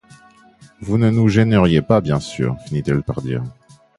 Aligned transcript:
Vous 0.79 0.97
ne 0.97 1.11
nous 1.11 1.27
gêneriez 1.27 1.83
pas, 1.83 2.01
bien 2.01 2.19
sûr, 2.19 2.57
finit-elle 2.65 3.03
par 3.03 3.21
dire. 3.21 3.43